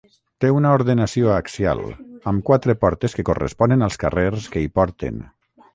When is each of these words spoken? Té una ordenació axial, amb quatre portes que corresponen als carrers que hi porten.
Té 0.43 0.49
una 0.59 0.69
ordenació 0.77 1.29
axial, 1.33 1.83
amb 2.33 2.43
quatre 2.49 2.77
portes 2.87 3.17
que 3.19 3.27
corresponen 3.31 3.89
als 3.91 4.03
carrers 4.05 4.49
que 4.57 4.65
hi 4.67 4.73
porten. 4.81 5.25